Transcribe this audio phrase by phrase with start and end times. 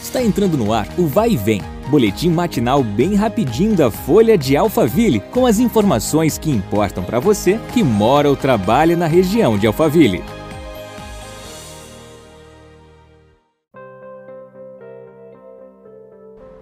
[0.00, 4.56] Está entrando no ar o Vai e Vem, boletim matinal bem rapidinho da Folha de
[4.56, 9.66] Alphaville, com as informações que importam para você que mora ou trabalha na região de
[9.66, 10.24] Alphaville.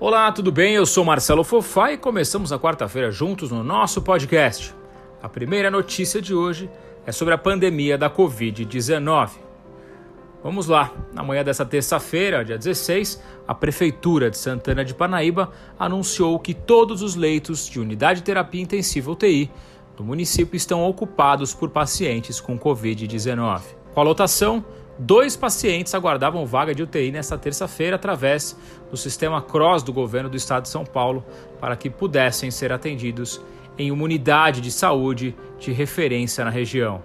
[0.00, 0.74] Olá, tudo bem?
[0.74, 4.74] Eu sou Marcelo Fofá e começamos a quarta-feira juntos no nosso podcast.
[5.22, 6.70] A primeira notícia de hoje
[7.04, 9.45] é sobre a pandemia da Covid-19.
[10.46, 10.92] Vamos lá.
[11.12, 17.02] Na manhã dessa terça-feira, dia 16, a Prefeitura de Santana de Parnaíba anunciou que todos
[17.02, 19.50] os leitos de unidade de terapia intensiva UTI
[19.96, 23.60] do município estão ocupados por pacientes com Covid-19.
[23.92, 24.64] Com a lotação,
[24.96, 28.56] dois pacientes aguardavam vaga de UTI nesta terça-feira através
[28.88, 31.24] do sistema CROSS do governo do estado de São Paulo
[31.60, 33.42] para que pudessem ser atendidos
[33.76, 37.02] em uma unidade de saúde de referência na região.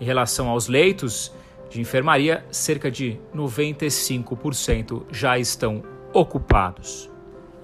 [0.00, 1.36] Em relação aos leitos,
[1.68, 5.82] de enfermaria, cerca de 95% já estão
[6.12, 7.10] ocupados.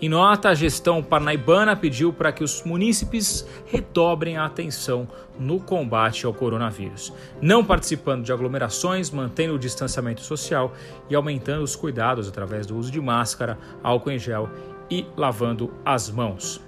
[0.01, 6.27] Em nota, a gestão parnaibana pediu para que os munícipes redobrem a atenção no combate
[6.27, 10.75] ao coronavírus, não participando de aglomerações, mantendo o distanciamento social
[11.09, 14.51] e aumentando os cuidados através do uso de máscara, álcool em gel
[14.91, 16.61] e lavando as mãos.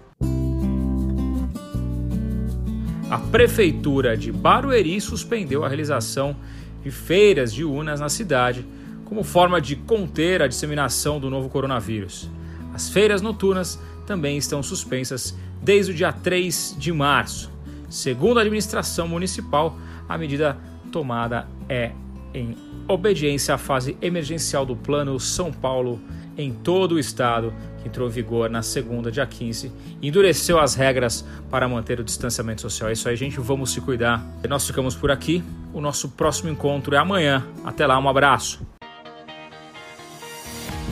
[3.11, 6.35] A Prefeitura de Barueri suspendeu a realização
[6.87, 8.65] de feiras de urnas na cidade,
[9.07, 12.31] como forma de conter a disseminação do novo coronavírus.
[12.73, 17.51] As feiras noturnas também estão suspensas desde o dia 3 de março.
[17.91, 19.77] Segundo a administração municipal,
[20.09, 20.57] a medida
[20.93, 21.91] tomada é
[22.33, 26.01] em obediência à fase emergencial do Plano São Paulo
[26.39, 31.25] em todo o estado, que entrou em vigor na segunda, dia 15, endureceu as regras
[31.51, 32.91] para manter o distanciamento social.
[32.91, 34.25] É isso aí, gente, vamos se cuidar.
[34.49, 35.43] Nós ficamos por aqui.
[35.77, 37.47] O nosso próximo encontro é amanhã.
[37.63, 38.67] Até lá, um abraço.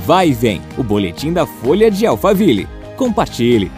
[0.05, 2.69] Vai e vem, o boletim da Folha de Alphaville.
[2.95, 3.73] Compartilhe.